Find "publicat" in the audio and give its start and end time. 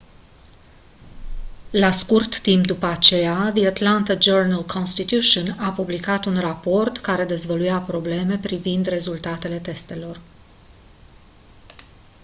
5.71-6.25